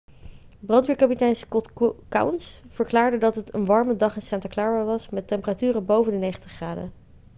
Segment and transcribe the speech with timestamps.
[0.59, 1.69] brandweerkapitein scott
[2.09, 6.17] kouns verklaarde dat het een warme dag in santa clara was met temperaturen boven de
[6.17, 6.91] 90 graden